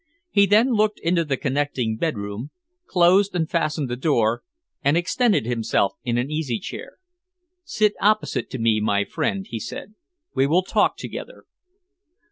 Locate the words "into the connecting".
1.01-1.95